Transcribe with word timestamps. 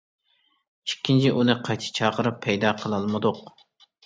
ئىككىنچى 0.87 1.33
ئۇنى 1.35 1.55
قايتا 1.67 1.91
چاقىرىپ 1.99 2.41
پەيدا 2.47 2.73
قىلالمىدۇق. 2.81 3.45